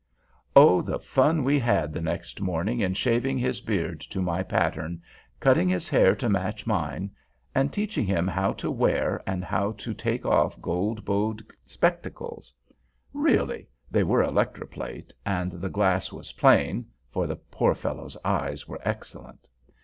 [0.55, 4.99] Oh, the fun we had the next morning in shaving his beard to my pattern,
[5.39, 7.11] cutting his hair to match mine,
[7.53, 12.51] and teaching him how to wear and how to take off gold bowed spectacles!
[13.13, 18.79] Really, they were electroplate, and the glass was plain (for the poor fellow's eyes were
[18.83, 19.45] excellent).